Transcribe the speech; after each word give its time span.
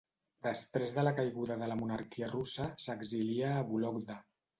Després 0.45 0.93
de 0.93 1.01
la 1.03 1.11
caiguda 1.19 1.57
de 1.63 1.67
la 1.71 1.77
monarquia 1.81 2.29
russa 2.31 2.65
s'exilià 2.87 3.53
a 3.59 3.61
Vologda. 3.73 4.17